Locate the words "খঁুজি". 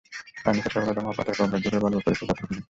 2.47-2.59